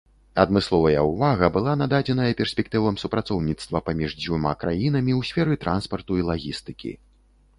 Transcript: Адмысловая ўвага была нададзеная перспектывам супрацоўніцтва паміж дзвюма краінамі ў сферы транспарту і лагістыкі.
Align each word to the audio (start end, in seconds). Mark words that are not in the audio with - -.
Адмысловая 0.43 1.01
ўвага 1.09 1.49
была 1.57 1.73
нададзеная 1.81 2.29
перспектывам 2.39 2.97
супрацоўніцтва 3.03 3.83
паміж 3.89 4.15
дзвюма 4.21 4.53
краінамі 4.63 5.13
ў 5.19 5.31
сферы 5.33 5.53
транспарту 5.67 6.11
і 6.23 6.25
лагістыкі. 6.31 6.91